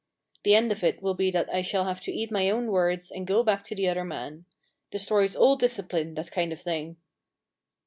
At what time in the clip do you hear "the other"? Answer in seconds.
3.75-4.03